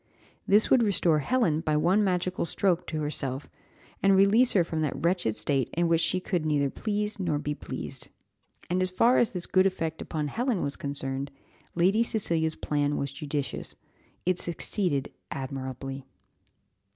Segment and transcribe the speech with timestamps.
[0.47, 3.47] This would restore Helen by one magical stroke to herself,
[4.01, 7.53] and release her from that wretched state in which she could neither please nor be
[7.53, 8.09] pleased."
[8.67, 11.29] And as far as this good effect upon Helen was concerned,
[11.75, 13.75] Lady Cecilia's plan was judicious;
[14.25, 16.07] it succeeded admirably.